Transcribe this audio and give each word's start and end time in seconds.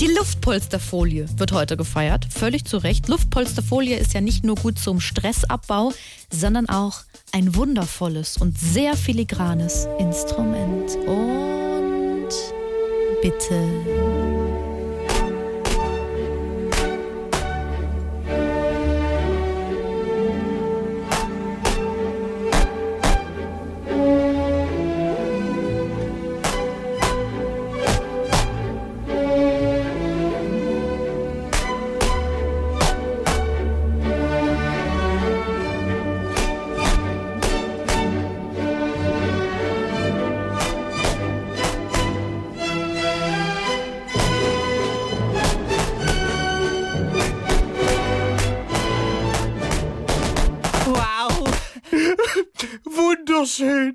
Die 0.00 0.08
Luftpolsterfolie 0.08 1.28
wird 1.36 1.52
heute 1.52 1.76
gefeiert, 1.76 2.26
völlig 2.28 2.64
zu 2.64 2.78
Recht. 2.78 3.08
Luftpolsterfolie 3.08 3.96
ist 3.96 4.12
ja 4.12 4.20
nicht 4.20 4.44
nur 4.44 4.56
gut 4.56 4.76
zum 4.78 4.98
Stressabbau, 4.98 5.92
sondern 6.30 6.68
auch 6.68 7.02
ein 7.32 7.54
wundervolles 7.54 8.36
und 8.36 8.58
sehr 8.58 8.96
filigranes 8.96 9.86
Instrument. 10.00 10.96
Und 11.06 12.28
bitte. 13.22 14.23
Wunderschön. 52.84 53.92